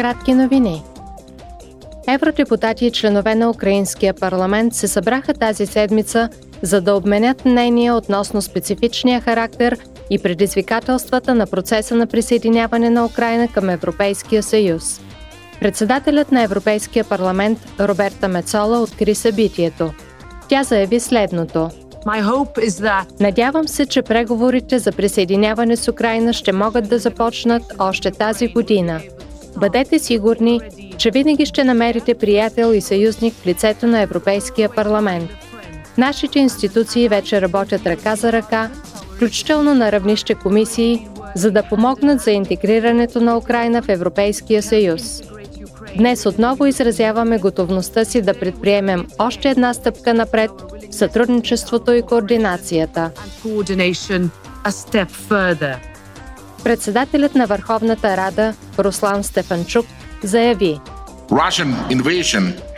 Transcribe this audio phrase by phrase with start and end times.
[0.00, 0.82] Кратки новини.
[2.08, 6.28] Евродепутати и членове на Украинския парламент се събраха тази седмица,
[6.62, 9.78] за да обменят мнение относно специфичния характер
[10.10, 15.00] и предизвикателствата на процеса на присъединяване на Украина към Европейския съюз.
[15.60, 19.90] Председателят на Европейския парламент Роберта Мецола откри събитието.
[20.48, 21.70] Тя заяви следното–
[23.20, 29.00] Надявам се, че преговорите за присъединяване с Украина ще могат да започнат още тази година.
[29.60, 30.60] Бъдете сигурни,
[30.98, 35.30] че винаги ще намерите приятел и съюзник в лицето на Европейския парламент.
[35.98, 38.70] Нашите институции вече работят ръка за ръка,
[39.14, 45.22] включително на равнище комисии, за да помогнат за интегрирането на Украина в Европейския съюз.
[45.96, 50.50] Днес отново изразяваме готовността си да предприемем още една стъпка напред
[50.90, 53.10] в сътрудничеството и координацията.
[56.64, 59.86] Председателят на Върховната Рада Руслан Стефанчук
[60.22, 60.80] заяви,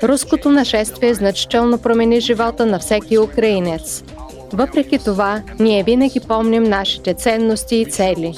[0.03, 4.05] Руското нашествие значително промени живота на всеки украинец.
[4.53, 8.35] Въпреки това, ние винаги помним нашите ценности и цели.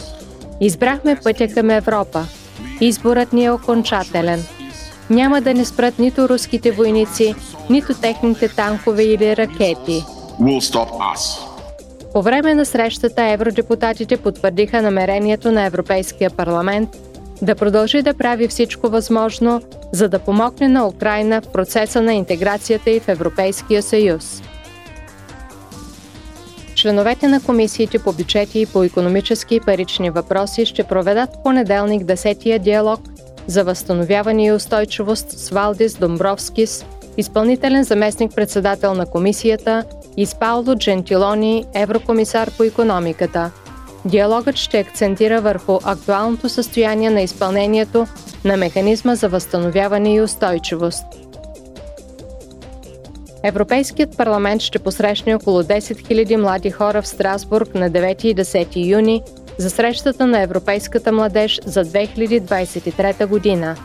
[0.60, 2.26] Избрахме пътя към Европа.
[2.80, 4.44] Изборът ни е окончателен.
[5.10, 7.34] Няма да не спрат нито руските войници,
[7.70, 10.04] нито техните танкове или ракети.
[12.14, 16.90] По време на срещата евродепутатите потвърдиха намерението на Европейския парламент
[17.42, 19.62] да продължи да прави всичко възможно,
[19.92, 24.42] за да помогне на Украина в процеса на интеграцията и в Европейския съюз.
[26.74, 32.02] Членовете на комисиите по бюджети и по економически и парични въпроси ще проведат в понеделник
[32.02, 33.00] 10-я диалог
[33.46, 36.84] за възстановяване и устойчивост с Валдис Домбровскис,
[37.16, 39.84] изпълнителен заместник-председател на комисията,
[40.16, 43.50] и с Пауло Джентилони, еврокомисар по економиката.
[44.04, 48.06] Диалогът ще акцентира върху актуалното състояние на изпълнението
[48.44, 51.04] на механизма за възстановяване и устойчивост.
[53.42, 58.86] Европейският парламент ще посрещне около 10 000 млади хора в Страсбург на 9 и 10
[58.86, 59.22] юни
[59.58, 63.76] за срещата на Европейската младеж за 2023 година.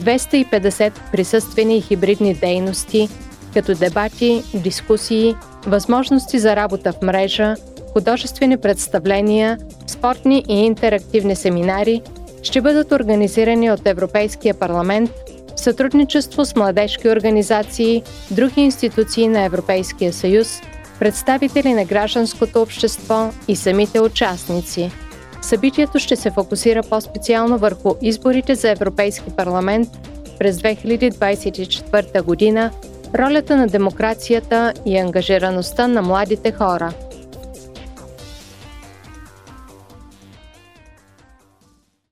[0.00, 3.08] 250 присъствени и хибридни дейности,
[3.54, 5.34] като дебати, дискусии,
[5.66, 7.54] възможности за работа в мрежа,
[7.92, 12.02] художествени представления, спортни и интерактивни семинари
[12.42, 15.10] ще бъдат организирани от Европейския парламент
[15.56, 20.60] в сътрудничество с младежки организации, други институции на Европейския съюз,
[20.98, 24.90] представители на гражданското общество и самите участници.
[25.42, 29.88] Събитието ще се фокусира по-специално върху изборите за Европейски парламент
[30.38, 32.70] през 2024 година
[33.18, 36.92] ролята на демокрацията и ангажираността на младите хора.